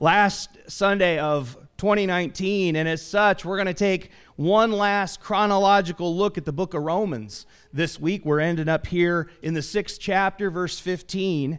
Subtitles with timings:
[0.00, 6.38] last Sunday of 2019, and as such, we're going to take one last chronological look
[6.38, 7.46] at the book of Romans.
[7.72, 11.58] This week, we're ending up here in the sixth chapter, verse 15.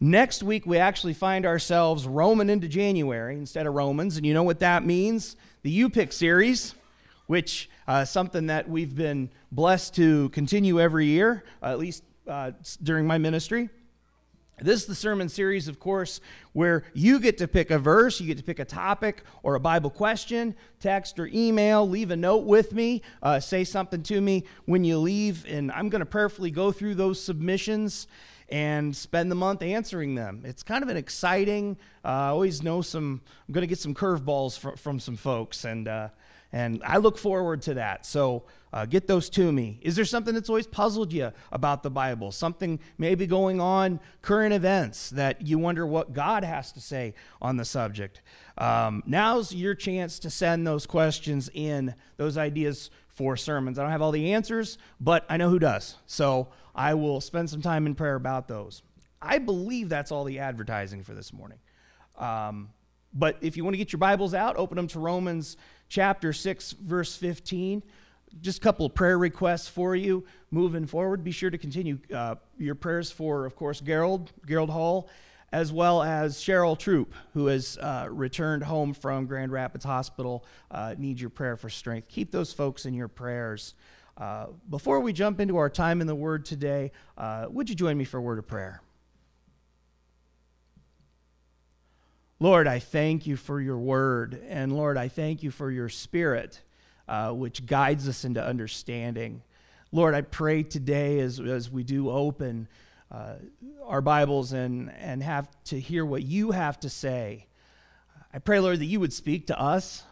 [0.00, 4.42] Next week, we actually find ourselves Roman into January instead of Romans, and you know
[4.44, 5.36] what that means?
[5.62, 6.74] The U Pick series,
[7.26, 12.52] which uh, something that we've been blessed to continue every year, uh, at least uh,
[12.82, 13.68] during my ministry.
[14.62, 16.20] This is the sermon series, of course,
[16.52, 19.60] where you get to pick a verse, you get to pick a topic or a
[19.60, 24.44] Bible question, text or email, leave a note with me, uh, say something to me
[24.66, 28.06] when you leave, and I'm going to prayerfully go through those submissions
[28.50, 30.42] and spend the month answering them.
[30.44, 31.78] It's kind of an exciting.
[32.04, 33.22] Uh, I always know some.
[33.48, 36.08] I'm going to get some curveballs from, from some folks, and uh,
[36.52, 38.04] and I look forward to that.
[38.04, 39.78] So uh, get those to me.
[39.82, 42.32] Is there something that's always puzzled you about the Bible?
[42.32, 47.56] Something maybe going on, current events that you wonder what God has to say on
[47.56, 48.22] the subject?
[48.58, 53.78] Um, now's your chance to send those questions in, those ideas for sermons.
[53.78, 55.96] I don't have all the answers, but I know who does.
[56.06, 58.82] So I will spend some time in prayer about those.
[59.20, 61.58] I believe that's all the advertising for this morning.
[62.16, 62.70] Um,
[63.12, 65.56] but if you want to get your Bibles out, open them to Romans
[65.88, 67.82] chapter 6, verse 15
[68.40, 71.24] just a couple of prayer requests for you moving forward.
[71.24, 75.08] Be sure to continue uh, your prayers for, of course, Gerald, Gerald Hall,
[75.52, 80.44] as well as Cheryl Troop, who has uh, returned home from Grand Rapids Hospital.
[80.70, 82.08] Uh, your prayer for strength.
[82.08, 83.74] Keep those folks in your prayers.
[84.16, 87.96] Uh, before we jump into our time in the Word today, uh, would you join
[87.96, 88.82] me for a word of prayer?
[92.42, 94.42] Lord, I thank you for your word.
[94.48, 96.58] And Lord, I thank you for your spirit
[97.06, 99.42] uh, which guides us into understanding.
[99.92, 102.66] Lord, I pray today as, as we do open
[103.12, 103.34] uh,
[103.84, 107.46] our Bibles and, and have to hear what you have to say.
[108.32, 110.02] I pray, Lord, that you would speak to us.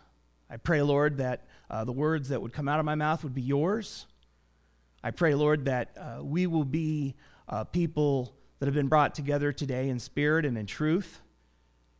[0.51, 3.34] I pray, Lord, that uh, the words that would come out of my mouth would
[3.34, 4.05] be yours.
[5.03, 7.15] I pray, Lord, that uh, we will be
[7.49, 11.22] uh, people that have been brought together today in spirit and in truth,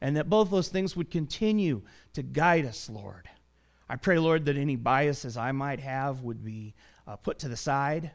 [0.01, 1.83] and that both those things would continue
[2.15, 3.29] to guide us, Lord.
[3.89, 6.75] I pray, Lord, that any biases I might have would be
[7.07, 8.11] uh, put to the side.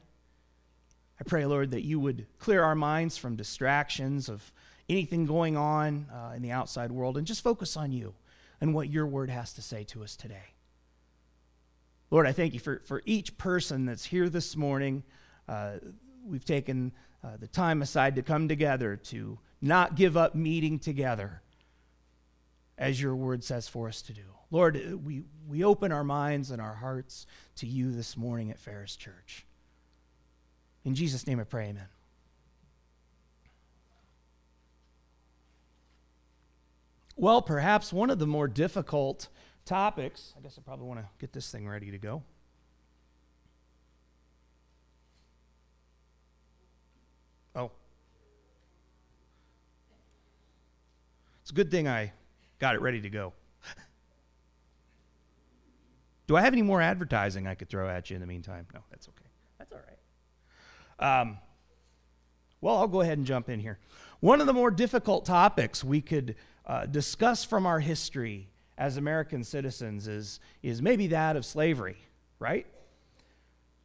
[1.19, 4.51] I pray, Lord, that you would clear our minds from distractions of
[4.89, 8.13] anything going on uh, in the outside world and just focus on you
[8.61, 10.53] and what your word has to say to us today.
[12.11, 15.03] Lord, I thank you for, for each person that's here this morning.
[15.49, 15.77] Uh,
[16.25, 16.91] we've taken
[17.23, 21.41] uh, the time aside to come together to not give up meeting together
[22.77, 24.23] as your word says for us to do.
[24.51, 27.25] Lord, we, we open our minds and our hearts
[27.55, 29.45] to you this morning at Ferris Church.
[30.85, 31.87] In Jesus' name I pray, amen.
[37.15, 39.27] Well, perhaps one of the more difficult
[39.65, 42.23] topics, I guess I probably want to get this thing ready to go.
[47.55, 47.71] Oh.
[51.43, 52.11] It's a good thing I
[52.63, 53.33] got it ready to go.
[56.27, 58.65] Do I have any more advertising I could throw at you in the meantime?
[58.73, 59.29] No, that's okay.
[59.59, 61.21] That's all right.
[61.21, 61.39] Um,
[62.61, 63.79] well, I'll go ahead and jump in here.
[64.21, 66.35] One of the more difficult topics we could
[66.65, 68.47] uh, discuss from our history
[68.77, 71.97] as American citizens is, is maybe that of slavery,
[72.39, 72.65] right?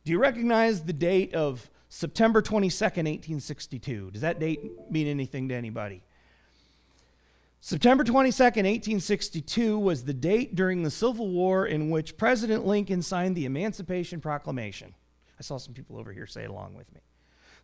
[0.05, 4.13] Do you recognize the date of September 22nd, 1862?
[4.13, 6.01] Does that date mean anything to anybody?
[7.61, 13.37] September 22nd, 1862 was the date during the Civil War in which President Lincoln signed
[13.37, 14.95] the Emancipation Proclamation.
[15.39, 17.01] I saw some people over here say along with me.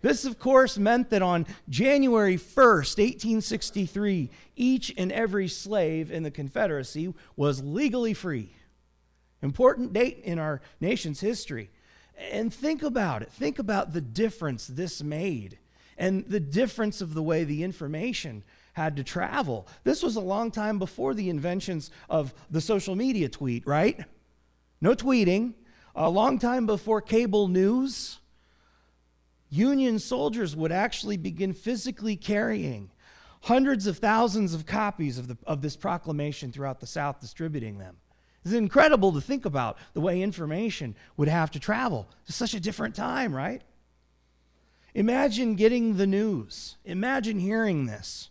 [0.02, 6.30] This, of course, meant that on January 1st, 1863, each and every slave in the
[6.30, 8.54] Confederacy was legally free.
[9.42, 11.70] Important date in our nation's history.
[12.32, 13.32] And think about it.
[13.32, 15.58] Think about the difference this made
[15.96, 18.42] and the difference of the way the information
[18.74, 19.66] had to travel.
[19.84, 24.04] This was a long time before the inventions of the social media tweet, right?
[24.80, 25.54] No tweeting.
[25.96, 28.18] A long time before cable news.
[29.48, 32.90] Union soldiers would actually begin physically carrying
[33.42, 37.96] hundreds of thousands of copies of, the, of this proclamation throughout the South, distributing them.
[38.44, 42.10] It's incredible to think about the way information would have to travel.
[42.26, 43.62] It's such a different time, right?
[44.94, 46.76] Imagine getting the news.
[46.84, 48.30] Imagine hearing this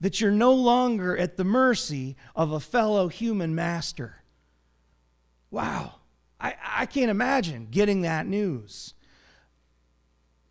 [0.00, 4.22] that you're no longer at the mercy of a fellow human master.
[5.50, 5.94] Wow,
[6.40, 8.94] I, I can't imagine getting that news.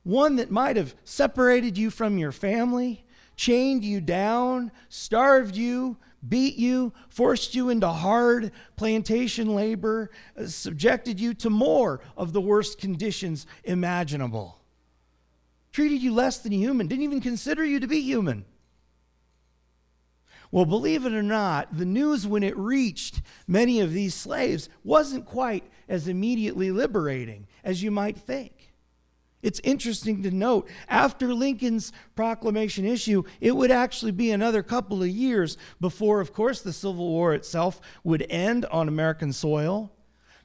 [0.04, 3.06] One that might have separated you from your family,
[3.36, 10.10] chained you down, starved you, beat you, forced you into hard plantation labor,
[10.40, 14.60] uh, subjected you to more of the worst conditions imaginable,
[15.72, 18.46] treated you less than human, didn't even consider you to be human.
[20.52, 25.26] Well, believe it or not, the news when it reached many of these slaves wasn't
[25.26, 28.74] quite as immediately liberating as you might think.
[29.42, 35.10] It's interesting to note, after Lincoln's proclamation issue, it would actually be another couple of
[35.10, 39.92] years before, of course, the Civil War itself would end on American soil.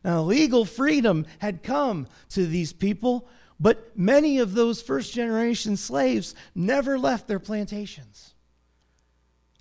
[0.05, 3.27] Now, legal freedom had come to these people,
[3.59, 8.35] but many of those first generation slaves never left their plantations.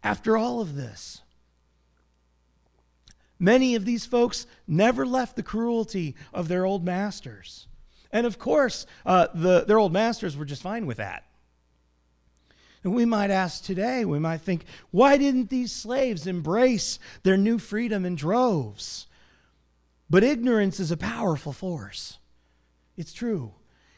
[0.03, 1.21] After all of this,
[3.37, 7.67] many of these folks never left the cruelty of their old masters.
[8.11, 11.25] And of course, uh, the, their old masters were just fine with that.
[12.83, 17.59] And we might ask today, we might think, why didn't these slaves embrace their new
[17.59, 19.07] freedom in droves?
[20.09, 22.19] But ignorance is a powerful force.
[22.95, 23.53] It's true.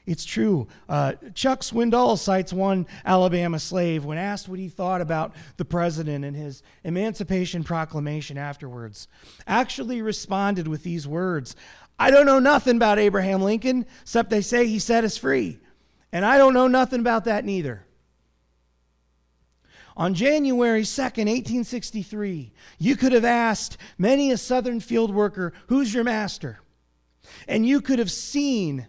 [0.06, 0.68] It's true.
[0.90, 6.26] Uh, Chuck Swindoll cites one Alabama slave when asked what he thought about the president
[6.26, 9.08] and his Emancipation Proclamation afterwards.
[9.46, 11.56] Actually responded with these words
[12.00, 15.60] I don't know nothing about Abraham Lincoln, except they say he set us free.
[16.12, 17.86] And I don't know nothing about that neither.
[19.96, 26.04] On January 2nd, 1863, you could have asked many a Southern field worker, Who's your
[26.04, 26.60] master?
[27.48, 28.88] And you could have seen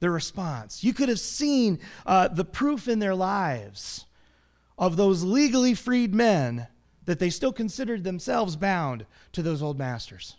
[0.00, 0.84] the response.
[0.84, 4.06] You could have seen uh, the proof in their lives
[4.76, 6.66] of those legally freed men
[7.04, 10.36] that they still considered themselves bound to those old masters.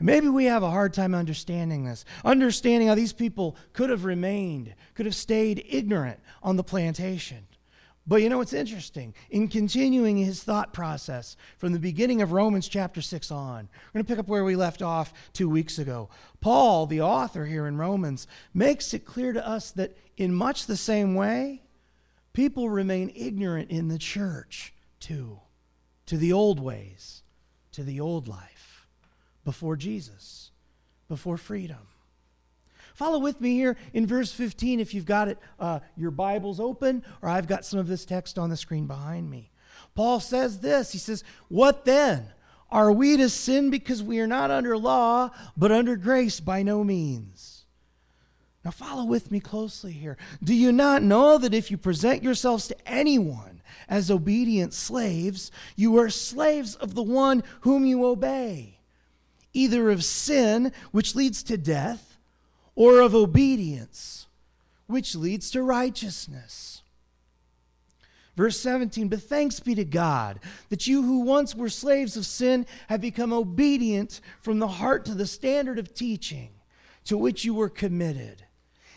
[0.00, 4.74] Maybe we have a hard time understanding this, understanding how these people could have remained,
[4.94, 7.46] could have stayed ignorant on the plantation.
[8.06, 9.14] But you know what's interesting?
[9.30, 14.04] In continuing his thought process from the beginning of Romans chapter 6 on, we're going
[14.04, 16.10] to pick up where we left off two weeks ago.
[16.40, 20.76] Paul, the author here in Romans, makes it clear to us that in much the
[20.76, 21.62] same way,
[22.34, 25.40] people remain ignorant in the church too,
[26.04, 27.22] to the old ways,
[27.72, 28.86] to the old life
[29.46, 30.50] before Jesus,
[31.08, 31.88] before freedom.
[32.94, 37.04] Follow with me here in verse 15 if you've got it, uh, your Bible's open,
[37.20, 39.50] or I've got some of this text on the screen behind me.
[39.94, 42.28] Paul says this He says, What then?
[42.70, 46.40] Are we to sin because we are not under law, but under grace?
[46.40, 47.66] By no means.
[48.64, 50.16] Now, follow with me closely here.
[50.42, 55.98] Do you not know that if you present yourselves to anyone as obedient slaves, you
[55.98, 58.74] are slaves of the one whom you obey?
[59.54, 62.13] either of sin, which leads to death,
[62.74, 64.26] or of obedience,
[64.86, 66.82] which leads to righteousness.
[68.36, 72.66] Verse 17, but thanks be to God that you who once were slaves of sin
[72.88, 76.50] have become obedient from the heart to the standard of teaching
[77.04, 78.44] to which you were committed,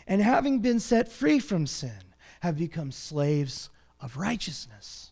[0.08, 1.92] and having been set free from sin,
[2.40, 3.70] have become slaves
[4.00, 5.12] of righteousness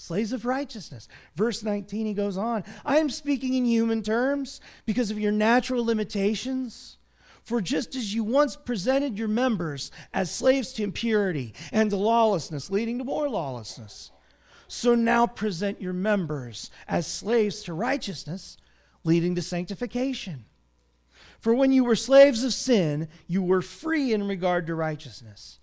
[0.00, 1.08] slaves of righteousness.
[1.36, 5.84] Verse 19, he goes on I am speaking in human terms because of your natural
[5.84, 6.96] limitations.
[7.50, 12.70] For just as you once presented your members as slaves to impurity and to lawlessness,
[12.70, 14.12] leading to more lawlessness,
[14.68, 18.56] so now present your members as slaves to righteousness,
[19.02, 20.44] leading to sanctification.
[21.40, 25.58] For when you were slaves of sin, you were free in regard to righteousness.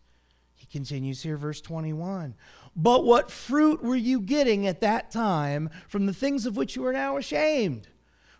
[0.56, 2.36] He continues here, verse 21.
[2.76, 6.86] But what fruit were you getting at that time from the things of which you
[6.86, 7.88] are now ashamed?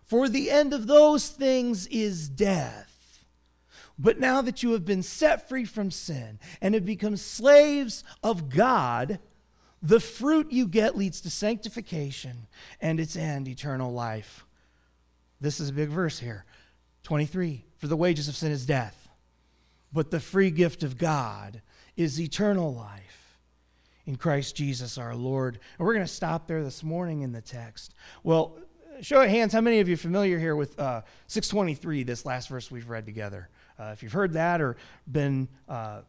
[0.02, 2.96] For the end of those things is death.
[3.98, 8.48] But now that you have been set free from sin and have become slaves of
[8.48, 9.18] God,
[9.82, 12.46] the fruit you get leads to sanctification
[12.80, 14.46] and its end, eternal life.
[15.40, 16.44] This is a big verse here.
[17.04, 19.08] 23 For the wages of sin is death,
[19.92, 21.62] but the free gift of God
[21.96, 23.38] is eternal life
[24.06, 25.58] in Christ Jesus our Lord.
[25.78, 27.94] And we're going to stop there this morning in the text.
[28.22, 28.58] Well,
[29.00, 32.48] show of hands, how many of you are familiar here with uh, 623, this last
[32.48, 33.48] verse we've read together?
[33.78, 34.76] Uh, if you've heard that or
[35.10, 36.00] been uh,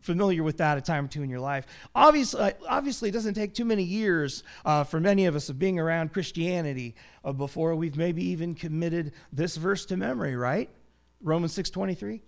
[0.00, 3.34] familiar with that a time or two in your life, obviously, uh, obviously it doesn't
[3.34, 7.74] take too many years uh, for many of us of being around Christianity uh, before
[7.74, 10.70] we've maybe even committed this verse to memory, right?
[11.20, 12.22] Romans 623.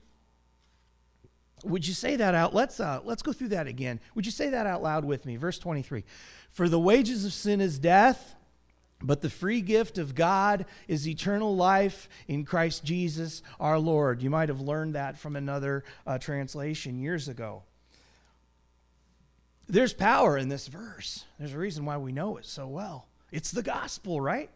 [1.64, 2.54] Would you say that out?
[2.54, 4.00] Let's uh, let's go through that again.
[4.14, 5.36] Would you say that out loud with me?
[5.36, 6.04] Verse 23.
[6.50, 8.36] For the wages of sin is death,
[9.00, 14.22] but the free gift of God is eternal life in Christ Jesus our Lord.
[14.22, 17.62] You might have learned that from another uh, translation years ago.
[19.68, 21.24] there's power in this verse.
[21.38, 23.06] There's a reason why we know it so well.
[23.30, 24.50] It's the gospel, right?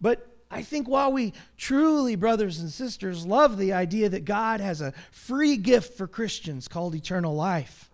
[0.00, 4.80] But I think while we truly, brothers and sisters, love the idea that God has
[4.80, 7.90] a free gift for Christians called eternal life,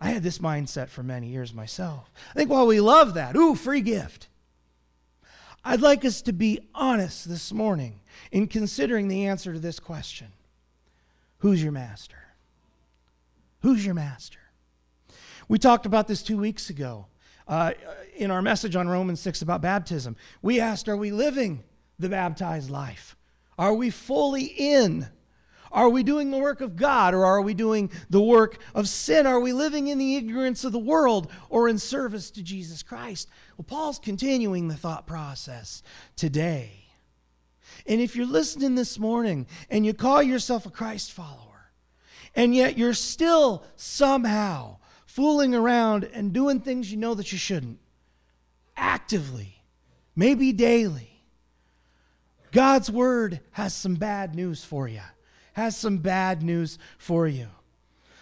[0.00, 2.10] I had this mindset for many years myself.
[2.30, 4.26] I think while we love that, ooh, free gift,
[5.64, 8.00] I'd like us to be honest this morning
[8.32, 10.28] in considering the answer to this question
[11.38, 12.16] Who's your master?
[13.60, 14.38] Who's your master?
[15.48, 17.06] We talked about this two weeks ago
[17.46, 17.72] uh,
[18.16, 20.16] in our message on Romans 6 about baptism.
[20.40, 21.62] We asked, Are we living
[21.98, 23.16] the baptized life?
[23.58, 25.06] Are we fully in?
[25.72, 29.26] Are we doing the work of God or are we doing the work of sin?
[29.26, 33.28] Are we living in the ignorance of the world or in service to Jesus Christ?
[33.56, 35.82] Well, Paul's continuing the thought process
[36.14, 36.72] today.
[37.86, 41.70] And if you're listening this morning and you call yourself a Christ follower,
[42.34, 44.76] and yet you're still somehow
[45.06, 47.78] fooling around and doing things you know that you shouldn't,
[48.76, 49.62] actively,
[50.14, 51.22] maybe daily,
[52.50, 55.00] God's word has some bad news for you.
[55.52, 57.48] Has some bad news for you.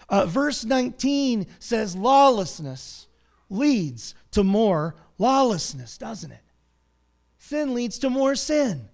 [0.09, 3.07] Uh, verse 19 says, Lawlessness
[3.49, 6.43] leads to more lawlessness, doesn't it?
[7.39, 8.89] Sin leads to more sin.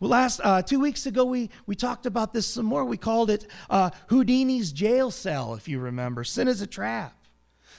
[0.00, 2.84] Well, last uh, two weeks ago, we, we talked about this some more.
[2.84, 6.24] We called it uh, Houdini's jail cell, if you remember.
[6.24, 7.16] Sin is a trap.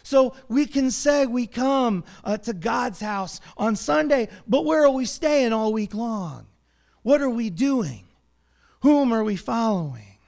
[0.03, 4.91] So we can say we come uh, to God's house on Sunday, but where are
[4.91, 6.45] we staying all week long?
[7.01, 8.05] What are we doing?
[8.85, 10.19] Whom are we following?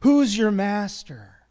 [0.00, 1.44] Who's your master?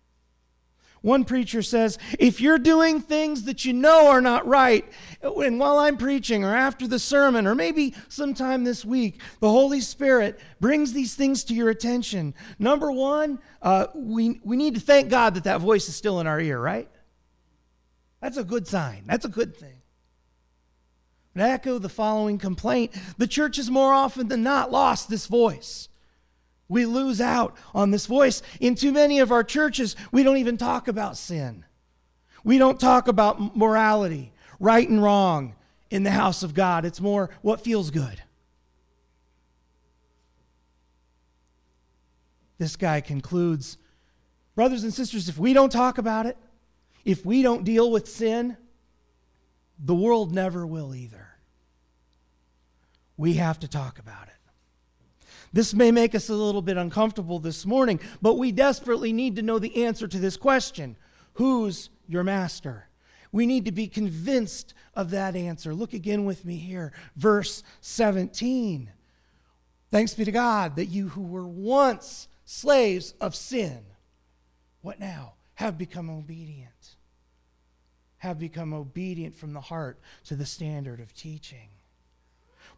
[1.02, 4.84] One preacher says, if you're doing things that you know are not right,
[5.22, 9.82] and while I'm preaching or after the sermon or maybe sometime this week, the Holy
[9.82, 12.34] Spirit brings these things to your attention.
[12.58, 16.26] Number one, uh, we, we need to thank God that that voice is still in
[16.26, 16.90] our ear, right?
[18.20, 19.04] That's a good sign.
[19.06, 19.84] That's a good thing.
[21.36, 25.90] But echo the following complaint the church has more often than not lost this voice.
[26.70, 28.42] We lose out on this voice.
[28.60, 31.66] In too many of our churches, we don't even talk about sin.
[32.44, 35.56] We don't talk about morality, right and wrong
[35.90, 36.86] in the house of God.
[36.86, 38.22] It's more what feels good.
[42.58, 43.78] This guy concludes
[44.58, 46.36] Brothers and sisters, if we don't talk about it,
[47.06, 48.58] if we don't deal with sin,
[49.78, 51.28] the world never will either.
[53.18, 54.34] We have to talk about it.
[55.54, 59.42] This may make us a little bit uncomfortable this morning, but we desperately need to
[59.42, 60.98] know the answer to this question
[61.34, 62.88] Who's your master?
[63.32, 65.74] We need to be convinced of that answer.
[65.74, 68.92] Look again with me here, verse 17.
[69.92, 73.82] Thanks be to God that you who were once slaves of sin,
[74.82, 75.34] what now?
[75.56, 76.96] Have become obedient.
[78.20, 81.70] Have become obedient from the heart to the standard of teaching.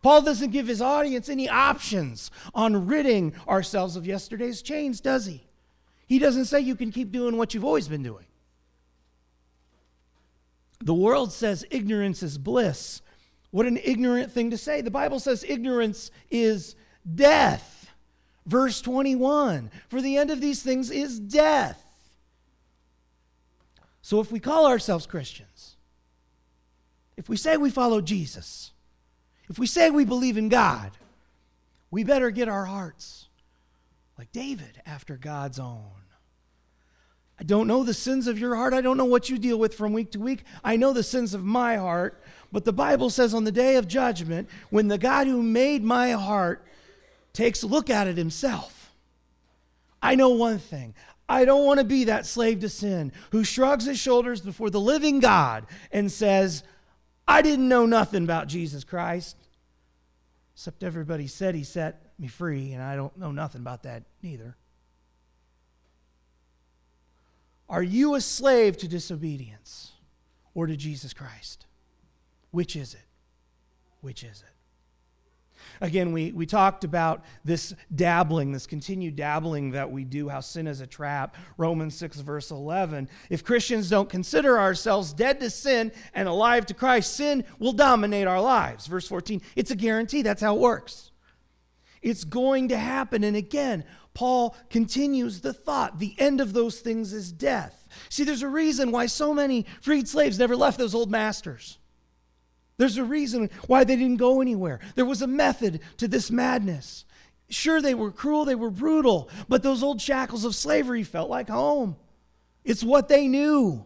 [0.01, 5.45] Paul doesn't give his audience any options on ridding ourselves of yesterday's chains, does he?
[6.07, 8.25] He doesn't say you can keep doing what you've always been doing.
[10.81, 13.01] The world says ignorance is bliss.
[13.51, 14.81] What an ignorant thing to say.
[14.81, 16.75] The Bible says ignorance is
[17.15, 17.91] death.
[18.45, 21.83] Verse 21 For the end of these things is death.
[24.01, 25.75] So if we call ourselves Christians,
[27.17, 28.71] if we say we follow Jesus,
[29.49, 30.91] if we say we believe in God,
[31.91, 33.27] we better get our hearts
[34.17, 35.91] like David after God's own.
[37.39, 38.73] I don't know the sins of your heart.
[38.73, 40.43] I don't know what you deal with from week to week.
[40.63, 42.21] I know the sins of my heart.
[42.51, 46.11] But the Bible says on the day of judgment, when the God who made my
[46.11, 46.65] heart
[47.31, 48.91] takes a look at it himself,
[50.01, 50.93] I know one thing.
[51.29, 54.81] I don't want to be that slave to sin who shrugs his shoulders before the
[54.81, 56.63] living God and says,
[57.29, 59.37] I didn't know nothing about Jesus Christ.
[60.55, 64.57] Except everybody said he set me free, and I don't know nothing about that neither.
[67.69, 69.91] Are you a slave to disobedience
[70.55, 71.67] or to Jesus Christ?
[72.49, 73.05] Which is it?
[74.01, 74.58] Which is it?
[75.81, 80.67] Again, we, we talked about this dabbling, this continued dabbling that we do, how sin
[80.67, 81.35] is a trap.
[81.57, 83.09] Romans 6, verse 11.
[83.29, 88.27] If Christians don't consider ourselves dead to sin and alive to Christ, sin will dominate
[88.27, 88.87] our lives.
[88.87, 90.21] Verse 14, it's a guarantee.
[90.21, 91.11] That's how it works.
[92.01, 93.23] It's going to happen.
[93.23, 97.87] And again, Paul continues the thought the end of those things is death.
[98.09, 101.77] See, there's a reason why so many freed slaves never left those old masters.
[102.79, 104.79] There's a reason why they didn't go anywhere.
[104.95, 107.03] There was a method to this madness.
[107.49, 111.49] Sure, they were cruel, they were brutal, but those old shackles of slavery felt like
[111.49, 111.97] home.
[112.63, 113.85] It's what they knew.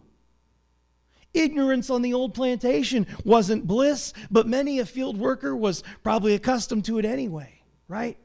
[1.33, 6.85] Ignorance on the old plantation wasn't bliss, but many a field worker was probably accustomed
[6.85, 8.19] to it anyway, right?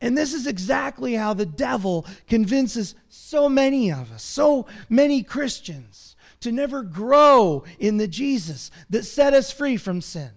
[0.00, 6.15] And this is exactly how the devil convinces so many of us, so many Christians,
[6.40, 10.30] to never grow in the Jesus that set us free from sin.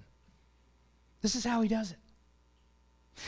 [1.21, 1.97] This is how he does it.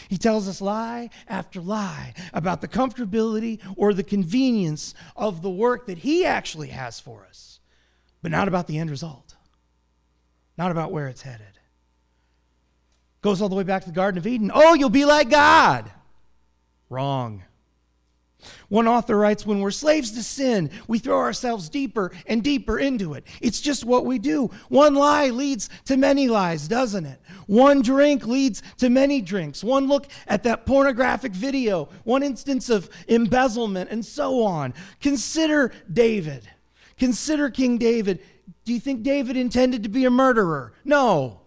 [0.08, 5.88] He tells us lie after lie about the comfortability or the convenience of the work
[5.88, 7.60] that he actually has for us,
[8.22, 9.36] but not about the end result,
[10.58, 11.46] not about where it's headed.
[13.22, 14.52] Goes all the way back to the Garden of Eden.
[14.54, 15.92] Oh, you'll be like God.
[16.90, 17.44] Wrong.
[18.70, 23.14] One author writes When we're slaves to sin, we throw ourselves deeper and deeper into
[23.14, 23.26] it.
[23.42, 24.50] It's just what we do.
[24.70, 27.20] One lie leads to many lies, doesn't it?
[27.48, 29.64] One drink leads to many drinks.
[29.64, 34.74] One look at that pornographic video, one instance of embezzlement, and so on.
[35.02, 36.50] Consider David.
[36.98, 38.22] Consider King David.
[38.64, 40.74] Do you think David intended to be a murderer?
[40.86, 41.41] No.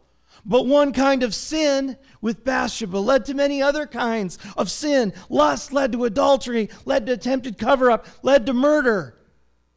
[0.46, 5.12] But one kind of sin with Bathsheba led to many other kinds of sin.
[5.28, 9.16] Lust led to adultery, led to attempted cover up, led to murder.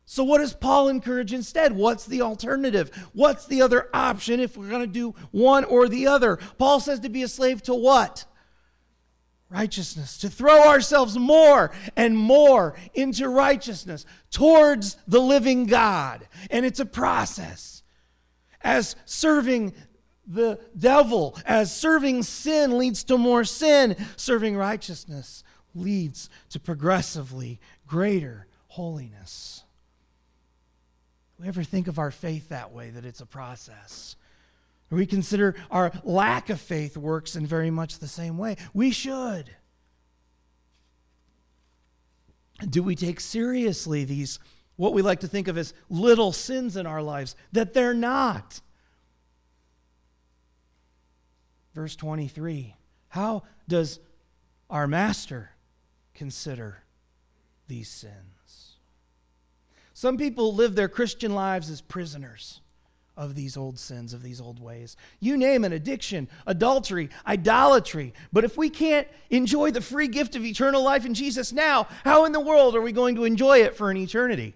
[0.09, 1.73] So, what does Paul encourage instead?
[1.75, 2.89] What's the alternative?
[3.11, 6.37] What's the other option if we're going to do one or the other?
[6.57, 8.23] Paul says to be a slave to what?
[9.49, 10.17] Righteousness.
[10.19, 16.25] To throw ourselves more and more into righteousness towards the living God.
[16.49, 17.83] And it's a process.
[18.61, 19.73] As serving
[20.27, 21.37] the devil.
[21.45, 25.43] As serving sin leads to more sin, serving righteousness
[25.73, 29.63] leads to progressively greater holiness.
[31.39, 34.15] We ever think of our faith that way, that it's a process?
[34.89, 38.55] We consider our lack of faith works in very much the same way?
[38.73, 39.51] We should.
[42.67, 44.39] Do we take seriously these,
[44.77, 48.61] what we like to think of as little sins in our lives, that they're not?
[51.77, 52.73] Verse 23
[53.09, 53.99] How does
[54.67, 55.51] our master
[56.15, 56.79] consider
[57.67, 58.77] these sins?
[59.93, 62.61] Some people live their Christian lives as prisoners
[63.15, 64.97] of these old sins, of these old ways.
[65.19, 68.15] You name an addiction, adultery, idolatry.
[68.33, 72.25] But if we can't enjoy the free gift of eternal life in Jesus now, how
[72.25, 74.55] in the world are we going to enjoy it for an eternity?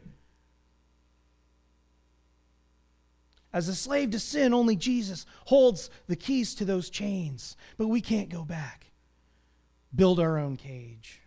[3.53, 8.01] As a slave to sin, only Jesus holds the keys to those chains, but we
[8.01, 8.87] can't go back.
[9.93, 11.21] Build our own cage.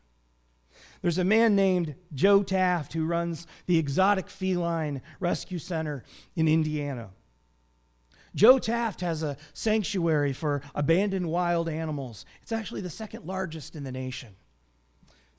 [1.03, 6.03] There's a man named Joe Taft who runs the Exotic Feline Rescue Center
[6.35, 7.11] in Indiana.
[8.35, 12.25] Joe Taft has a sanctuary for abandoned wild animals.
[12.43, 14.35] It's actually the second largest in the nation.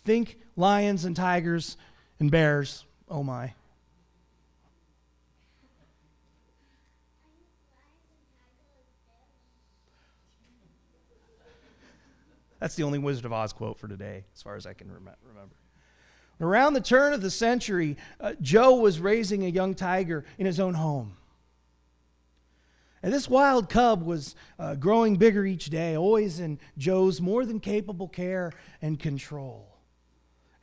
[0.06, 1.78] Think lions and tigers
[2.19, 2.86] and bears.
[3.10, 3.54] Oh my.
[12.65, 15.08] That's the only Wizard of Oz quote for today, as far as I can rem-
[15.21, 15.54] remember.
[16.41, 20.60] Around the turn of the century, uh, Joe was raising a young tiger in his
[20.60, 21.15] own home.
[23.04, 27.60] And this wild cub was uh, growing bigger each day, always in Joe's more than
[27.60, 28.51] capable care
[28.82, 29.78] and control.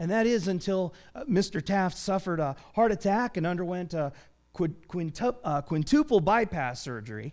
[0.00, 1.64] And that is until uh, Mr.
[1.64, 4.12] Taft suffered a heart attack and underwent a
[4.88, 7.32] quintuple, uh, quintuple bypass surgery.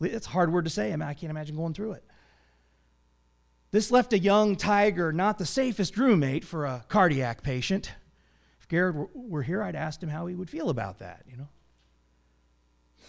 [0.00, 0.90] It's a hard word to say.
[0.90, 2.04] I, mean, I can't imagine going through it.
[3.70, 7.92] This left a young tiger not the safest roommate for a cardiac patient.
[8.60, 11.48] If Garrett were here, I'd ask him how he would feel about that, you know.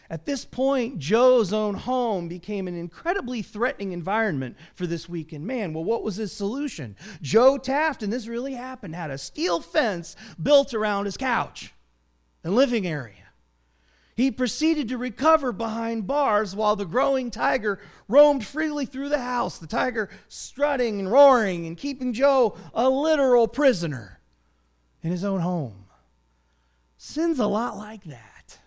[0.09, 5.71] At this point, Joe's own home became an incredibly threatening environment for this weakened man.
[5.71, 6.95] Well, what was his solution?
[7.21, 11.73] Joe Taft, and this really happened, had a steel fence built around his couch
[12.43, 13.28] and living area.
[14.19, 17.79] He proceeded to recover behind bars while the growing tiger
[18.09, 23.47] roamed freely through the house, the tiger strutting and roaring and keeping Joe a literal
[23.47, 24.19] prisoner
[25.01, 25.85] in his own home.
[26.97, 28.59] Sin's a lot like that.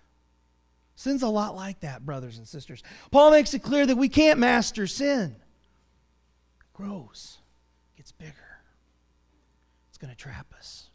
[0.95, 2.83] Sin's a lot like that, brothers and sisters.
[3.11, 5.37] Paul makes it clear that we can't master sin.
[6.61, 7.37] It grows,
[7.99, 8.33] gets bigger.
[9.91, 10.89] It's going to trap us.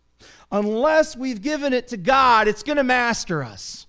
[0.51, 3.86] Unless we've given it to God, it's going to master us.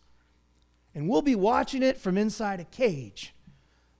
[0.98, 3.32] And we'll be watching it from inside a cage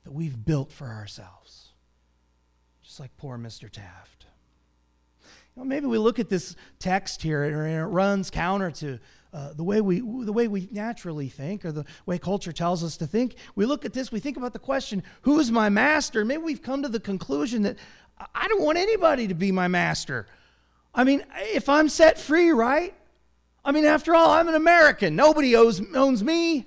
[0.02, 1.68] that we've built for ourselves.
[2.82, 3.70] Just like poor Mr.
[3.70, 4.26] Taft.
[5.54, 8.98] You know, maybe we look at this text here and it runs counter to
[9.32, 12.96] uh, the way we the way we naturally think or the way culture tells us
[12.96, 16.42] to think we look at this we think about the question who's my master maybe
[16.42, 17.76] we've come to the conclusion that
[18.34, 20.26] i don't want anybody to be my master
[20.94, 22.94] i mean if i'm set free right
[23.64, 25.14] I mean, after all, I'm an American.
[25.14, 26.64] Nobody owes, owns me.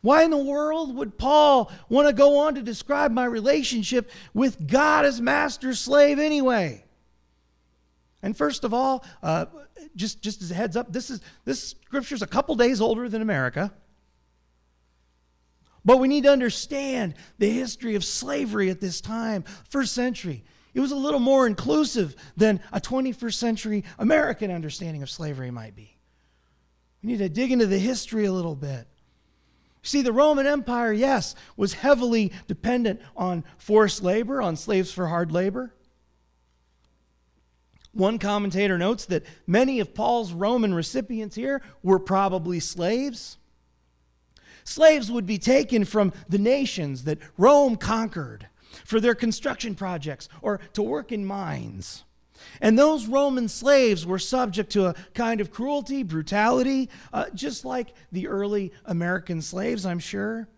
[0.00, 4.66] Why in the world would Paul want to go on to describe my relationship with
[4.66, 6.84] God as master slave anyway?
[8.22, 9.46] And first of all, uh,
[9.96, 13.08] just, just as a heads up, this is this scripture is a couple days older
[13.08, 13.72] than America.
[15.84, 20.44] But we need to understand the history of slavery at this time, first century.
[20.74, 25.74] It was a little more inclusive than a 21st century American understanding of slavery might
[25.74, 25.96] be.
[27.02, 28.86] We need to dig into the history a little bit.
[29.82, 35.32] See, the Roman Empire, yes, was heavily dependent on forced labor, on slaves for hard
[35.32, 35.72] labor.
[37.92, 43.38] One commentator notes that many of Paul's Roman recipients here were probably slaves.
[44.64, 48.48] Slaves would be taken from the nations that Rome conquered
[48.84, 52.04] for their construction projects or to work in mines.
[52.60, 57.94] And those Roman slaves were subject to a kind of cruelty, brutality, uh, just like
[58.12, 60.48] the early American slaves, I'm sure.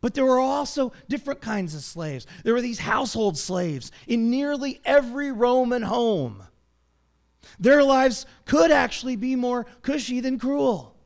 [0.00, 2.26] But there were also different kinds of slaves.
[2.44, 6.44] There were these household slaves in nearly every Roman home.
[7.58, 10.96] Their lives could actually be more cushy than cruel.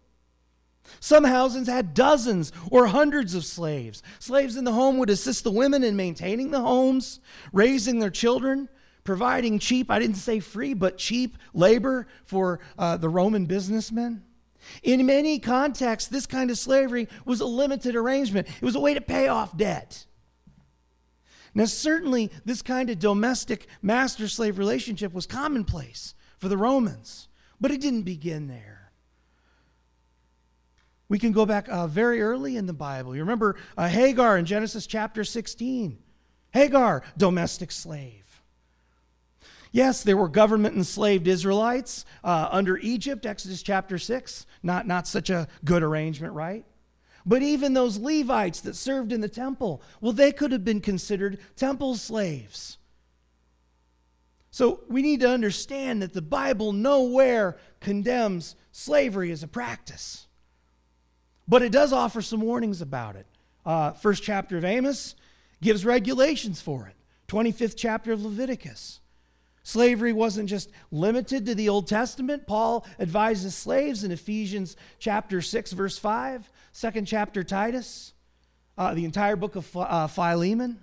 [0.98, 4.02] Some houses had dozens or hundreds of slaves.
[4.18, 7.20] Slaves in the home would assist the women in maintaining the homes,
[7.52, 8.68] raising their children,
[9.04, 14.22] providing cheap, I didn't say free, but cheap labor for uh, the Roman businessmen.
[14.82, 18.94] In many contexts, this kind of slavery was a limited arrangement, it was a way
[18.94, 20.06] to pay off debt.
[21.52, 27.28] Now, certainly, this kind of domestic master slave relationship was commonplace for the Romans,
[27.60, 28.92] but it didn't begin there.
[31.08, 33.16] We can go back uh, very early in the Bible.
[33.16, 35.98] You remember uh, Hagar in Genesis chapter 16.
[36.52, 38.19] Hagar, domestic slave.
[39.72, 44.46] Yes, there were government enslaved Israelites uh, under Egypt, Exodus chapter 6.
[44.62, 46.64] Not, not such a good arrangement, right?
[47.24, 51.38] But even those Levites that served in the temple, well, they could have been considered
[51.54, 52.78] temple slaves.
[54.50, 60.26] So we need to understand that the Bible nowhere condemns slavery as a practice.
[61.46, 63.26] But it does offer some warnings about it.
[63.64, 65.14] Uh, first chapter of Amos
[65.62, 66.94] gives regulations for it.
[67.28, 68.99] 25th chapter of Leviticus.
[69.70, 72.44] Slavery wasn't just limited to the Old Testament.
[72.44, 78.12] Paul advises slaves in Ephesians chapter 6, verse 5, second chapter Titus,
[78.76, 80.80] uh, the entire book of uh, Philemon.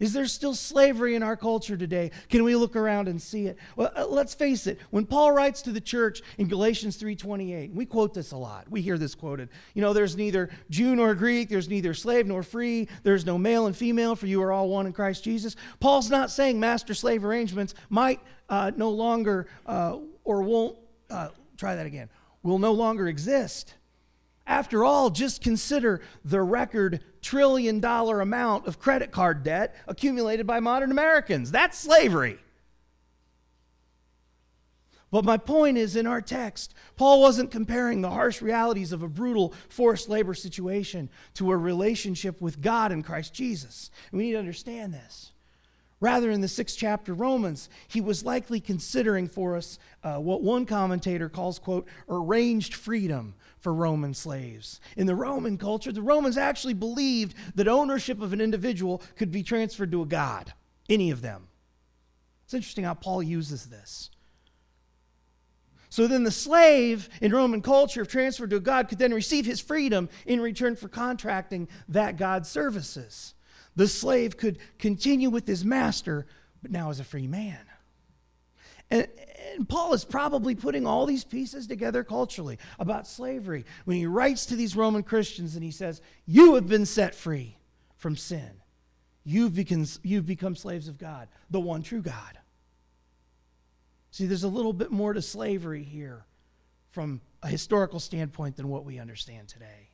[0.00, 2.10] Is there still slavery in our culture today?
[2.30, 3.58] Can we look around and see it?
[3.76, 4.80] Well, uh, let's face it.
[4.88, 8.68] When Paul writes to the church in Galatians 3:28, we quote this a lot.
[8.70, 9.50] We hear this quoted.
[9.74, 13.66] You know, there's neither Jew nor Greek, there's neither slave nor free, there's no male
[13.66, 15.54] and female, for you are all one in Christ Jesus.
[15.78, 20.78] Paul's not saying master-slave arrangements might uh, no longer uh, or won't
[21.10, 22.08] uh, try that again.
[22.42, 23.74] Will no longer exist.
[24.50, 30.58] After all, just consider the record trillion dollar amount of credit card debt accumulated by
[30.58, 31.52] modern Americans.
[31.52, 32.36] That's slavery.
[35.12, 39.08] But my point is in our text, Paul wasn't comparing the harsh realities of a
[39.08, 43.92] brutal forced labor situation to a relationship with God in Christ Jesus.
[44.10, 45.30] We need to understand this.
[46.00, 50.64] Rather, in the sixth chapter Romans, he was likely considering for us uh, what one
[50.64, 54.80] commentator calls, quote, arranged freedom for Roman slaves.
[54.96, 59.42] In the Roman culture, the Romans actually believed that ownership of an individual could be
[59.42, 60.54] transferred to a god,
[60.88, 61.48] any of them.
[62.44, 64.10] It's interesting how Paul uses this.
[65.90, 69.44] So then the slave in Roman culture, if transferred to a god, could then receive
[69.44, 73.34] his freedom in return for contracting that god's services.
[73.76, 76.26] The slave could continue with his master,
[76.62, 77.58] but now as a free man.
[78.90, 79.06] And,
[79.54, 84.46] and Paul is probably putting all these pieces together culturally about slavery when he writes
[84.46, 87.56] to these Roman Christians and he says, You have been set free
[87.96, 88.50] from sin.
[89.24, 92.38] You've become, you've become slaves of God, the one true God.
[94.10, 96.24] See, there's a little bit more to slavery here
[96.90, 99.89] from a historical standpoint than what we understand today.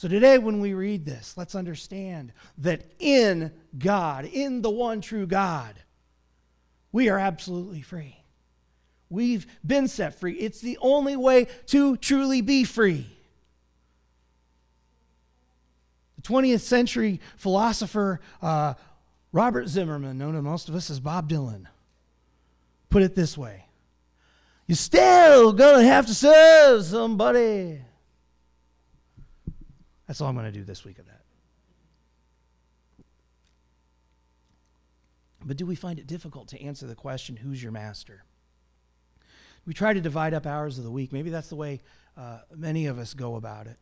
[0.00, 5.26] So, today, when we read this, let's understand that in God, in the one true
[5.26, 5.74] God,
[6.90, 8.16] we are absolutely free.
[9.10, 10.32] We've been set free.
[10.36, 13.08] It's the only way to truly be free.
[16.16, 18.72] The 20th century philosopher uh,
[19.32, 21.66] Robert Zimmerman, known to most of us as Bob Dylan,
[22.88, 23.66] put it this way
[24.66, 27.82] You're still going to have to serve somebody.
[30.10, 31.20] That's all I'm going to do this week of that.
[35.46, 38.24] But do we find it difficult to answer the question, who's your master?
[39.64, 41.12] We try to divide up hours of the week.
[41.12, 41.80] Maybe that's the way
[42.16, 43.76] uh, many of us go about it.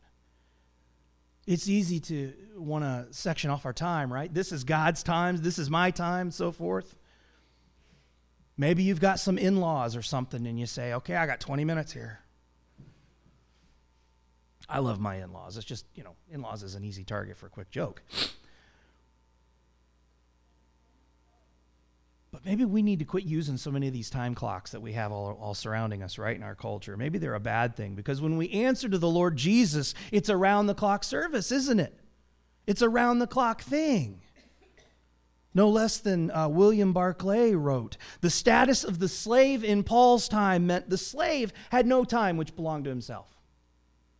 [1.47, 4.31] It's easy to want to section off our time, right?
[4.31, 6.95] This is God's time, this is my time, so forth.
[8.55, 11.65] Maybe you've got some in laws or something, and you say, okay, I got 20
[11.65, 12.19] minutes here.
[14.69, 15.57] I love my in laws.
[15.57, 18.03] It's just, you know, in laws is an easy target for a quick joke.
[22.31, 24.93] But maybe we need to quit using so many of these time clocks that we
[24.93, 26.95] have all, all surrounding us, right, in our culture.
[26.95, 30.67] Maybe they're a bad thing because when we answer to the Lord Jesus, it's around
[30.67, 31.99] the clock service, isn't it?
[32.67, 34.21] It's a round the clock thing.
[35.55, 40.67] No less than uh, William Barclay wrote The status of the slave in Paul's time
[40.67, 43.38] meant the slave had no time which belonged to himself.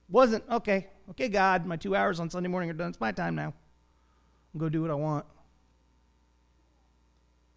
[0.09, 2.89] Wasn't, okay, okay, God, my two hours on Sunday morning are done.
[2.89, 3.53] It's my time now.
[4.53, 5.25] I'll go do what I want.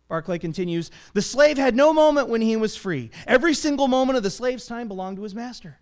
[0.09, 3.11] Barclay continues The slave had no moment when he was free.
[3.27, 5.79] Every single moment of the slave's time belonged to his master,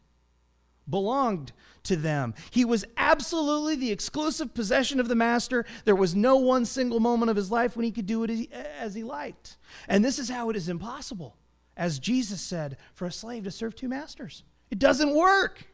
[0.88, 1.52] belonged
[1.82, 2.34] to them.
[2.52, 5.66] He was absolutely the exclusive possession of the master.
[5.84, 8.94] There was no one single moment of his life when he could do it as
[8.94, 9.56] he liked.
[9.88, 11.36] And this is how it is impossible,
[11.76, 14.44] as Jesus said, for a slave to serve two masters.
[14.70, 15.66] It doesn't work.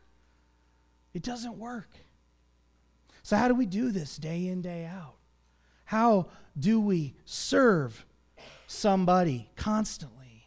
[1.17, 1.89] It doesn't work.
[3.23, 5.15] So, how do we do this day in, day out?
[5.87, 6.27] How
[6.59, 8.05] do we serve
[8.67, 10.45] somebody constantly?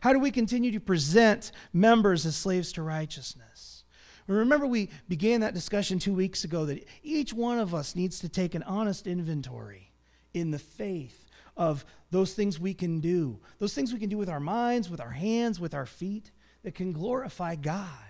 [0.00, 3.84] How do we continue to present members as slaves to righteousness?
[4.26, 8.28] Remember, we began that discussion two weeks ago that each one of us needs to
[8.28, 9.92] take an honest inventory
[10.34, 14.30] in the faith of those things we can do, those things we can do with
[14.30, 16.32] our minds, with our hands, with our feet
[16.64, 18.05] that can glorify God.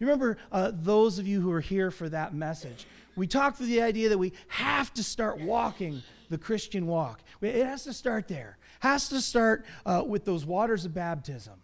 [0.00, 2.86] You remember uh, those of you who are here for that message?
[3.16, 7.20] We talked through the idea that we have to start walking the Christian walk.
[7.42, 8.56] It has to start there.
[8.80, 11.60] Has to start uh, with those waters of baptism.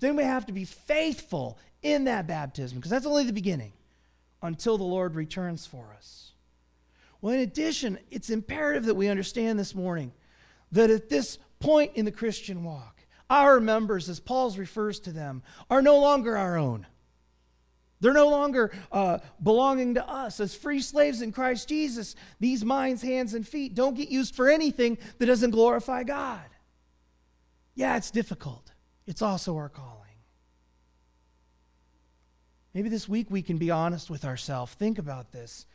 [0.00, 3.72] Then we have to be faithful in that baptism because that's only the beginning
[4.42, 6.32] until the Lord returns for us.
[7.20, 10.12] Well, in addition, it's imperative that we understand this morning
[10.72, 15.42] that at this point in the Christian walk, our members, as Paul refers to them,
[15.70, 16.86] are no longer our own.
[18.00, 20.40] They're no longer uh, belonging to us.
[20.40, 24.48] As free slaves in Christ Jesus, these minds, hands, and feet don't get used for
[24.48, 26.44] anything that doesn't glorify God.
[27.74, 28.72] Yeah, it's difficult.
[29.06, 29.98] It's also our calling.
[32.74, 34.72] Maybe this week we can be honest with ourselves.
[34.74, 35.66] Think about this.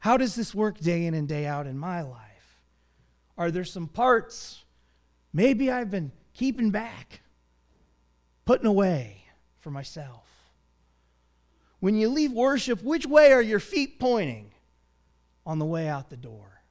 [0.00, 2.60] How does this work day in and day out in my life?
[3.36, 4.62] Are there some parts
[5.32, 7.22] maybe I've been keeping back,
[8.44, 9.24] putting away
[9.60, 10.33] for myself?
[11.84, 14.50] When you leave worship, which way are your feet pointing
[15.44, 16.62] on the way out the door?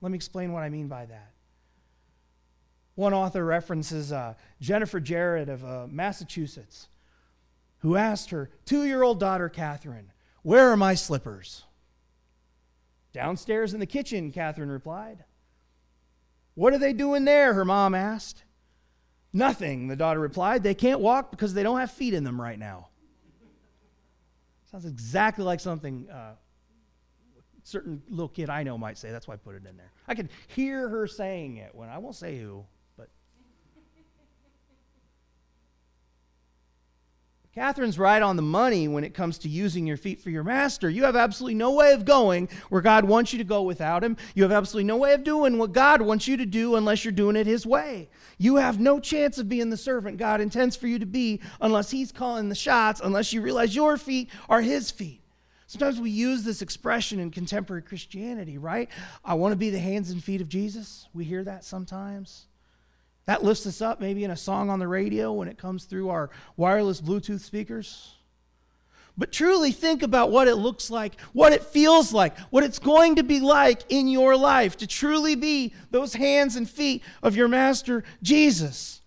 [0.00, 1.32] Let me explain what I mean by that.
[2.94, 6.88] One author references uh, Jennifer Jarrett of uh, Massachusetts,
[7.80, 11.64] who asked her two year old daughter, Catherine, Where are my slippers?
[13.12, 15.24] Downstairs in the kitchen, Catherine replied.
[16.54, 17.52] What are they doing there?
[17.52, 18.44] her mom asked.
[19.30, 20.62] Nothing, the daughter replied.
[20.62, 22.88] They can't walk because they don't have feet in them right now.
[24.74, 26.34] Sounds exactly like something uh,
[27.62, 29.12] certain little kid I know might say.
[29.12, 29.92] That's why I put it in there.
[30.08, 32.64] I can hear her saying it when I won't say who,
[37.54, 40.90] Catherine's right on the money when it comes to using your feet for your master.
[40.90, 44.16] You have absolutely no way of going where God wants you to go without Him.
[44.34, 47.12] You have absolutely no way of doing what God wants you to do unless you're
[47.12, 48.08] doing it His way.
[48.38, 51.92] You have no chance of being the servant God intends for you to be unless
[51.92, 55.20] He's calling the shots, unless you realize your feet are His feet.
[55.68, 58.90] Sometimes we use this expression in contemporary Christianity, right?
[59.24, 61.06] I want to be the hands and feet of Jesus.
[61.14, 62.46] We hear that sometimes.
[63.26, 66.10] That lifts us up maybe in a song on the radio when it comes through
[66.10, 68.14] our wireless Bluetooth speakers.
[69.16, 73.16] But truly think about what it looks like, what it feels like, what it's going
[73.16, 77.46] to be like in your life to truly be those hands and feet of your
[77.48, 79.00] Master Jesus.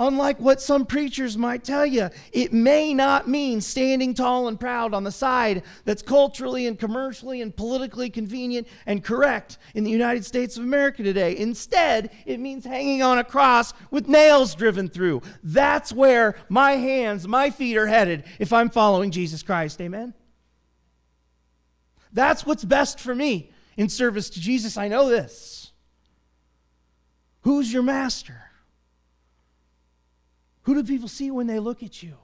[0.00, 4.94] Unlike what some preachers might tell you, it may not mean standing tall and proud
[4.94, 10.24] on the side that's culturally and commercially and politically convenient and correct in the United
[10.24, 11.36] States of America today.
[11.36, 15.20] Instead, it means hanging on a cross with nails driven through.
[15.42, 19.82] That's where my hands, my feet are headed if I'm following Jesus Christ.
[19.82, 20.14] Amen?
[22.10, 24.78] That's what's best for me in service to Jesus.
[24.78, 25.72] I know this.
[27.42, 28.49] Who's your master?
[30.62, 32.14] Who do people see when they look at you?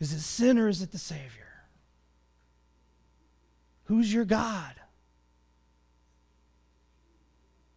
[0.00, 1.44] Is it sin or is it the Savior?
[3.84, 4.74] Who's your God?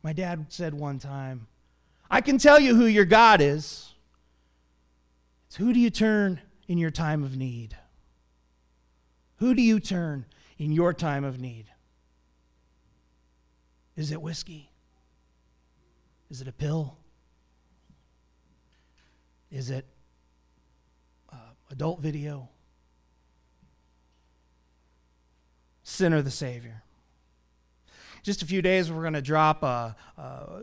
[0.04, 1.47] My dad said one time,
[2.10, 3.93] I can tell you who your God is.
[5.47, 7.78] It's who do you turn in your time of need?
[9.38, 10.26] Who do you turn
[10.58, 11.65] in your time of need?
[13.95, 14.71] Is it whiskey?
[16.30, 16.97] Is it a pill?
[19.51, 19.86] Is it
[21.31, 21.36] uh,
[21.71, 22.49] adult video?
[25.83, 26.83] Sinner the Savior?
[28.27, 29.95] just a few days, we're going to drop a,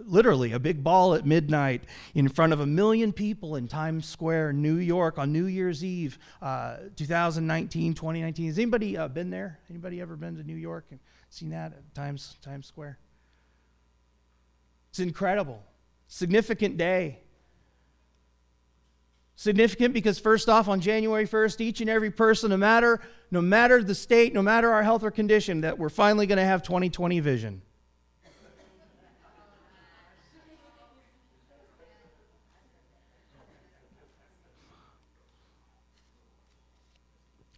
[0.05, 4.53] literally a big ball at midnight in front of a million people in Times Square,
[4.53, 8.47] New York, on New Year's Eve, uh, 2019, 2019.
[8.49, 9.61] Has anybody uh, been there?
[9.71, 12.99] Anybody ever been to New York and seen that at Times Times Square?
[14.91, 15.63] It's incredible,
[16.07, 17.21] significant day.
[19.37, 23.83] Significant because first off, on January 1st, each and every person, no matter, no matter
[23.83, 27.21] the state, no matter our health or condition, that we're finally going to have 2020
[27.21, 27.63] vision.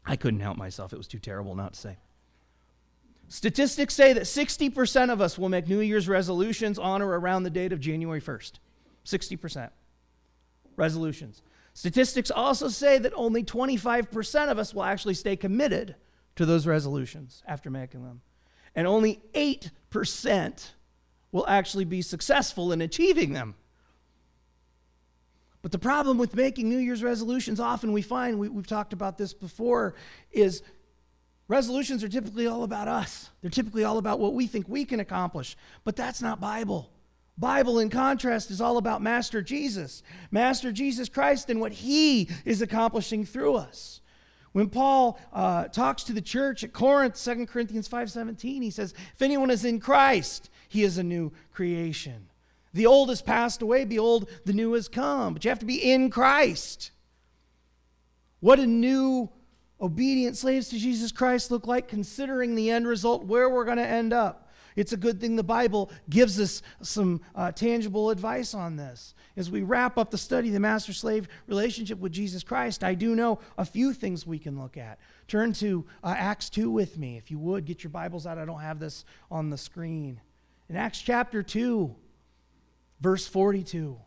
[0.07, 0.93] I couldn't help myself.
[0.93, 1.97] It was too terrible not to say.
[3.29, 7.51] Statistics say that 60% of us will make New Year's resolutions on or around the
[7.51, 8.53] date of January 1st.
[9.05, 9.71] 60%
[10.77, 11.43] resolutions.
[11.77, 15.95] Statistics also say that only 25% of us will actually stay committed
[16.35, 18.23] to those resolutions after making them.
[18.75, 20.71] And only 8%
[21.33, 23.57] will actually be successful in achieving them.
[25.61, 29.19] But the problem with making New Year's resolutions, often we find, we, have talked about
[29.19, 29.97] this before,
[30.33, 30.63] is
[31.47, 33.29] resolutions are typically all about us.
[33.43, 35.59] They're typically all about what we think we can accomplish.
[35.85, 36.91] But that's not Bible.
[37.39, 42.63] Bible, in contrast, is all about Master Jesus, Master Jesus Christ, and what He is
[42.63, 44.01] accomplishing through us.
[44.53, 49.21] When Paul uh, talks to the church at Corinth, 2 Corinthians 5.17, he says, If
[49.21, 52.29] anyone is in Christ, he is a new creation.
[52.73, 55.35] The old has passed away, behold, the new has come.
[55.35, 56.91] But you have to be in Christ.
[58.41, 59.29] What a new
[59.79, 63.87] obedient slaves to Jesus Christ look like, considering the end result, where we're going to
[63.87, 64.46] end up.
[64.77, 69.15] It's a good thing the Bible gives us some uh, tangible advice on this.
[69.37, 73.17] As we wrap up the study, the master slave relationship with Jesus Christ, I do
[73.17, 74.99] know a few things we can look at.
[75.29, 77.65] Turn to uh, Acts 2 with me, if you would.
[77.65, 78.39] Get your Bibles out.
[78.39, 80.21] I don't have this on the screen.
[80.69, 81.95] In Acts chapter 2,
[83.01, 83.99] verse 42.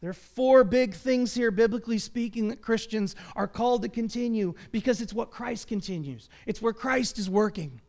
[0.00, 5.00] There are four big things here, biblically speaking, that Christians are called to continue because
[5.00, 7.80] it's what Christ continues, it's where Christ is working.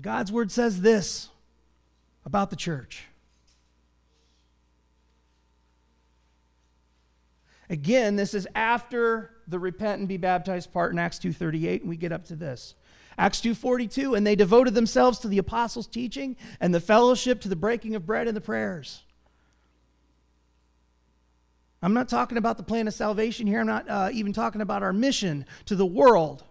[0.00, 1.30] God's word says this
[2.24, 3.04] about the church.
[7.68, 11.96] Again, this is after the repent and be baptized part in Acts 2:38 and we
[11.96, 12.74] get up to this.
[13.18, 17.56] Acts 2:42 and they devoted themselves to the apostles' teaching and the fellowship to the
[17.56, 19.02] breaking of bread and the prayers.
[21.82, 23.60] I'm not talking about the plan of salvation here.
[23.60, 26.42] I'm not uh, even talking about our mission to the world.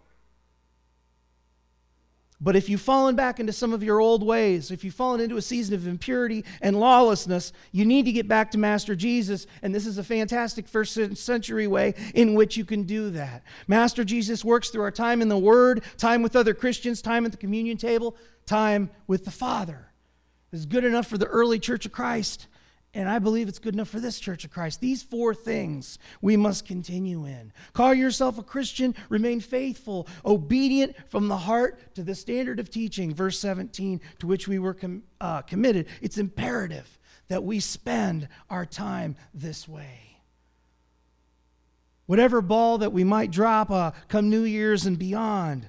[2.45, 5.35] But if you've fallen back into some of your old ways, if you've fallen into
[5.35, 9.47] a season of impurity and lawlessness, you need to get back to Master Jesus.
[9.63, 13.41] And this is a fantastic first century way in which you can do that.
[13.67, 17.31] Master Jesus works through our time in the Word, time with other Christians, time at
[17.31, 19.87] the communion table, time with the Father.
[20.53, 22.45] It's good enough for the early church of Christ.
[22.95, 24.79] And I believe it's good enough for this Church of Christ.
[24.79, 27.51] These four things we must continue in.
[27.73, 33.13] Call yourself a Christian, remain faithful, obedient from the heart to the standard of teaching,
[33.13, 35.87] verse 17, to which we were com- uh, committed.
[36.01, 40.21] It's imperative that we spend our time this way.
[42.05, 45.67] Whatever ball that we might drop uh, come New Year's and beyond,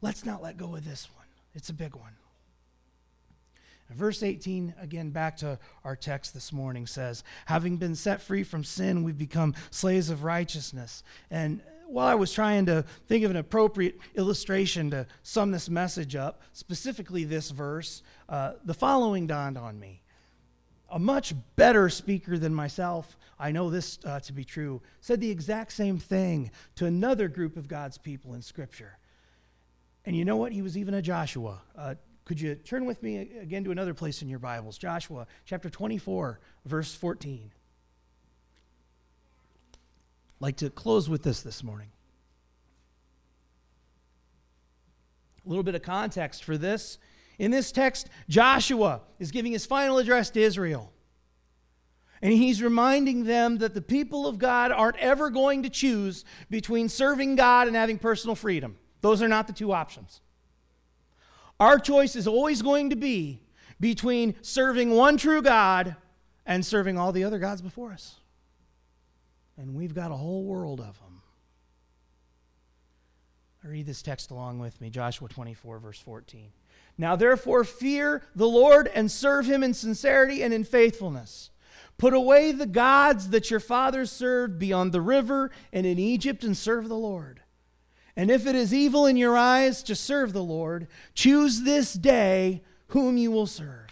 [0.00, 1.26] let's not let go of this one.
[1.54, 2.16] It's a big one.
[3.92, 8.62] Verse 18, again, back to our text this morning, says, Having been set free from
[8.62, 11.02] sin, we've become slaves of righteousness.
[11.30, 16.14] And while I was trying to think of an appropriate illustration to sum this message
[16.14, 20.02] up, specifically this verse, uh, the following dawned on me.
[20.92, 25.30] A much better speaker than myself, I know this uh, to be true, said the
[25.30, 28.98] exact same thing to another group of God's people in Scripture.
[30.04, 30.52] And you know what?
[30.52, 31.60] He was even a Joshua.
[31.76, 31.94] Uh,
[32.30, 34.78] could you turn with me again to another place in your Bibles?
[34.78, 37.50] Joshua chapter 24, verse 14.
[39.72, 39.78] I'd
[40.38, 41.88] like to close with this this morning.
[45.44, 46.98] A little bit of context for this.
[47.40, 50.92] In this text, Joshua is giving his final address to Israel.
[52.22, 56.88] And he's reminding them that the people of God aren't ever going to choose between
[56.88, 58.78] serving God and having personal freedom.
[59.00, 60.20] Those are not the two options.
[61.60, 63.42] Our choice is always going to be
[63.78, 65.94] between serving one true God
[66.46, 68.16] and serving all the other gods before us.
[69.58, 71.20] And we've got a whole world of them.
[73.62, 76.50] Read this text along with me Joshua 24, verse 14.
[76.96, 81.50] Now, therefore, fear the Lord and serve him in sincerity and in faithfulness.
[81.98, 86.56] Put away the gods that your fathers served beyond the river and in Egypt and
[86.56, 87.42] serve the Lord.
[88.16, 92.62] And if it is evil in your eyes to serve the Lord, choose this day
[92.88, 93.90] whom you will serve.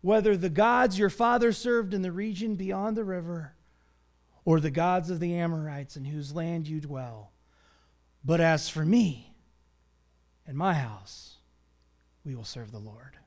[0.00, 3.54] Whether the gods your father served in the region beyond the river,
[4.44, 7.32] or the gods of the Amorites in whose land you dwell.
[8.24, 9.34] But as for me
[10.46, 11.36] and my house,
[12.24, 13.18] we will serve the Lord.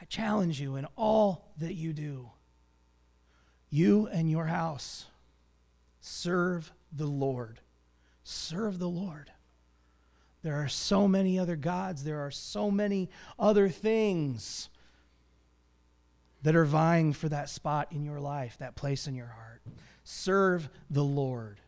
[0.00, 2.30] I challenge you in all that you do,
[3.68, 5.06] you and your house,
[6.02, 7.60] serve the Lord.
[8.24, 9.30] Serve the Lord.
[10.42, 14.68] There are so many other gods, there are so many other things
[16.42, 19.62] that are vying for that spot in your life, that place in your heart.
[20.02, 21.60] Serve the Lord.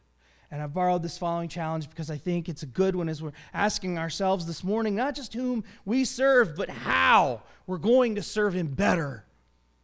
[0.50, 3.32] And I've borrowed this following challenge because I think it's a good one as we're
[3.52, 8.54] asking ourselves this morning not just whom we serve, but how we're going to serve
[8.54, 9.24] Him better.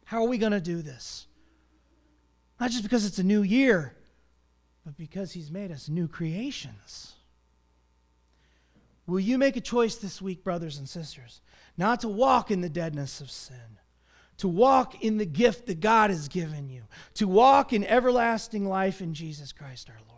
[0.03, 1.27] How are we going to do this?
[2.59, 3.95] Not just because it's a new year,
[4.85, 7.13] but because He's made us new creations.
[9.07, 11.41] Will you make a choice this week, brothers and sisters,
[11.77, 13.55] not to walk in the deadness of sin,
[14.37, 16.83] to walk in the gift that God has given you,
[17.15, 20.11] to walk in everlasting life in Jesus Christ our Lord?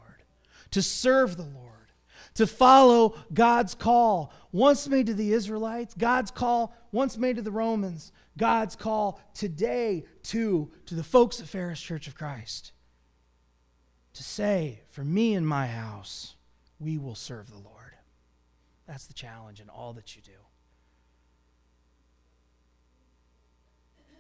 [0.74, 1.92] to serve the Lord,
[2.34, 7.52] to follow God's call, once made to the Israelites, God's call once made to the
[7.52, 12.73] Romans, God's call today too to the folks at Ferris Church of Christ.
[14.14, 16.36] To say, for me and my house,
[16.80, 17.96] we will serve the Lord.
[18.88, 20.32] That's the challenge in all that you do.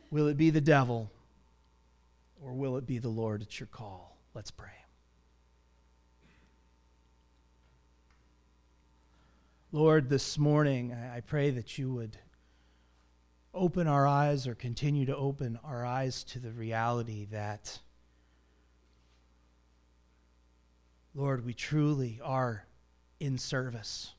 [0.09, 1.11] Will it be the devil
[2.41, 4.17] or will it be the Lord at your call?
[4.33, 4.69] Let's pray.
[9.71, 12.17] Lord, this morning, I pray that you would
[13.55, 17.79] open our eyes or continue to open our eyes to the reality that,
[21.15, 22.65] Lord, we truly are
[23.19, 24.13] in service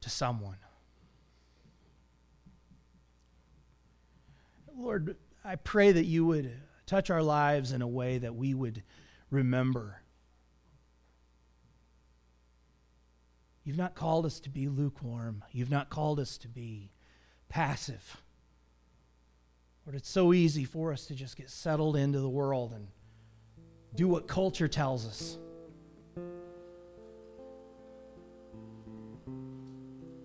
[0.00, 0.56] to someone.
[4.76, 6.52] Lord, I pray that you would
[6.86, 8.82] touch our lives in a way that we would
[9.30, 10.00] remember
[13.68, 15.44] You've not called us to be lukewarm.
[15.52, 16.90] You've not called us to be
[17.50, 18.16] passive.
[19.84, 22.88] Lord, it's so easy for us to just get settled into the world and
[23.94, 25.38] do what culture tells us.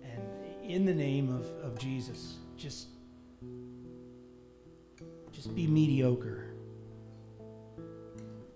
[0.02, 0.22] And
[0.62, 2.88] in the name of, of Jesus, just,
[5.32, 6.54] just be mediocre.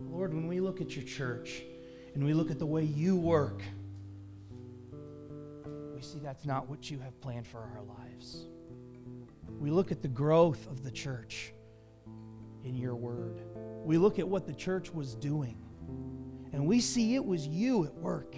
[0.00, 1.62] Lord, when we look at your church
[2.14, 3.62] and we look at the way you work,
[5.94, 8.46] we see that's not what you have planned for our lives.
[9.59, 11.52] We look at the growth of the church
[12.64, 13.42] in your word.
[13.85, 15.57] We look at what the church was doing,
[16.53, 18.37] and we see it was you at work.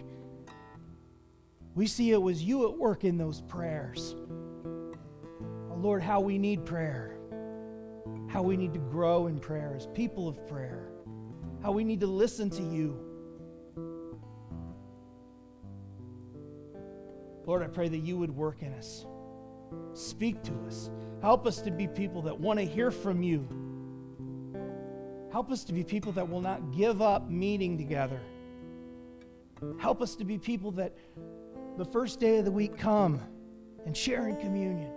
[1.74, 4.14] We see it was you at work in those prayers.
[4.26, 7.16] Oh, Lord, how we need prayer,
[8.28, 10.90] how we need to grow in prayer as people of prayer,
[11.62, 13.10] how we need to listen to you
[17.50, 19.06] Lord, I pray that you would work in us.
[19.92, 20.88] Speak to us.
[21.20, 23.48] Help us to be people that want to hear from you.
[25.32, 28.20] Help us to be people that will not give up meeting together.
[29.78, 30.96] Help us to be people that
[31.76, 33.20] the first day of the week come
[33.86, 34.92] and share in communion.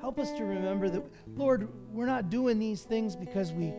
[0.00, 1.02] Help us to remember that,
[1.34, 3.72] Lord, we're not doing these things because we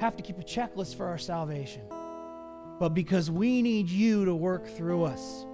[0.00, 1.82] have to keep a checklist for our salvation
[2.78, 5.46] but because we need you to work through us.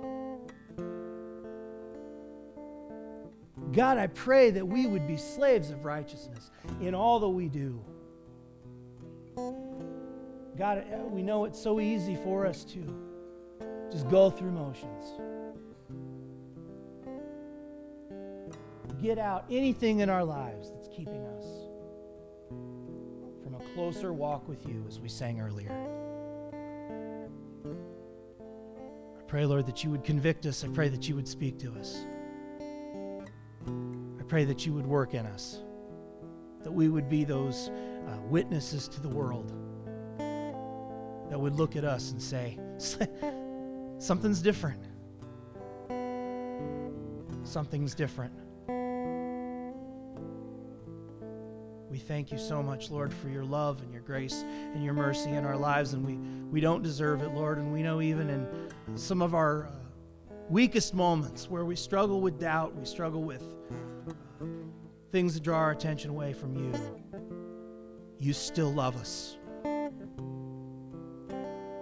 [3.72, 6.50] God, I pray that we would be slaves of righteousness
[6.80, 7.80] in all that we do.
[10.56, 12.84] God, uh, we know it's so easy for us to
[13.90, 15.04] just go through motions.
[19.00, 21.44] Get out anything in our lives that's keeping us
[23.42, 25.72] from a closer walk with you, as we sang earlier.
[29.18, 30.64] I pray, Lord, that you would convict us.
[30.64, 32.04] I pray that you would speak to us.
[34.30, 35.58] Pray that you would work in us,
[36.62, 39.52] that we would be those uh, witnesses to the world
[41.28, 42.56] that would look at us and say,
[43.98, 44.84] Something's different.
[47.42, 48.32] Something's different.
[51.90, 55.30] We thank you so much, Lord, for your love and your grace and your mercy
[55.30, 55.92] in our lives.
[55.92, 56.14] And we,
[56.52, 57.58] we don't deserve it, Lord.
[57.58, 62.38] And we know even in some of our uh, weakest moments where we struggle with
[62.38, 63.42] doubt, we struggle with
[65.10, 66.72] things that draw our attention away from you,
[68.18, 69.36] you still love us.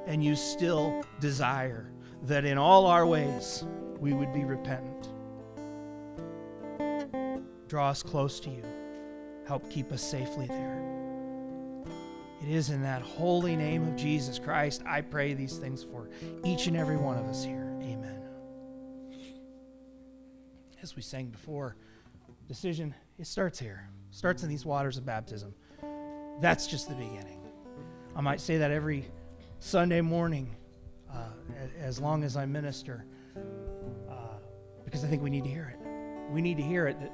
[0.06, 3.64] And you still desire that in all our ways
[3.98, 5.08] we would be repentant.
[7.68, 8.62] Draw us close to you.
[9.46, 10.82] Help keep us safely there.
[12.42, 16.08] It is in that holy name of Jesus Christ I pray these things for
[16.44, 17.76] each and every one of us here.
[17.82, 18.22] Amen.
[20.82, 21.76] As we sang before,
[22.48, 23.88] decision, it starts here.
[24.10, 25.54] Starts in these waters of baptism.
[26.40, 27.40] That's just the beginning.
[28.16, 29.04] I might say that every
[29.60, 30.56] Sunday morning
[31.12, 31.28] uh,
[31.80, 33.04] as long as I minister
[34.08, 34.38] uh,
[34.84, 36.32] because I think we need to hear it.
[36.32, 37.12] We need to hear it that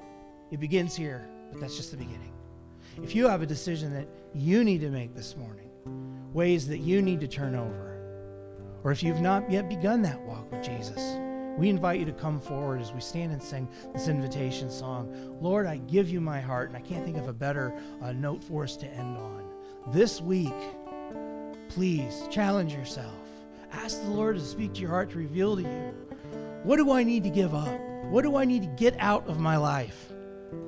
[0.50, 2.32] it begins here but that's just the beginning.
[3.02, 5.70] If you have a decision that you need to make this morning,
[6.32, 10.50] ways that you need to turn over, or if you've not yet begun that walk
[10.50, 10.98] with Jesus,
[11.56, 15.36] we invite you to come forward as we stand and sing this invitation song.
[15.40, 18.42] Lord, I give you my heart, and I can't think of a better uh, note
[18.42, 19.44] for us to end on.
[19.88, 20.54] This week,
[21.68, 23.14] please challenge yourself.
[23.72, 25.94] Ask the Lord to speak to your heart, to reveal to you
[26.64, 27.78] what do I need to give up?
[28.04, 30.10] What do I need to get out of my life?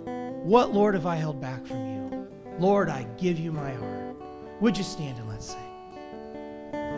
[0.04, 2.28] What, Lord, have I held back from you?
[2.58, 4.16] Lord, I give you my heart.
[4.60, 5.65] Would you stand and let's sing?